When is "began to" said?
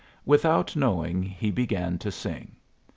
1.51-2.11